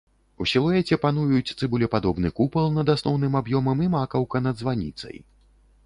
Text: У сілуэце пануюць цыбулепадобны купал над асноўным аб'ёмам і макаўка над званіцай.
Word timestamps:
У 0.43 0.45
сілуэце 0.51 0.97
пануюць 1.03 1.53
цыбулепадобны 1.59 2.33
купал 2.41 2.73
над 2.81 2.87
асноўным 2.97 3.39
аб'ёмам 3.43 3.87
і 3.89 3.95
макаўка 3.97 4.47
над 4.49 4.55
званіцай. 4.65 5.17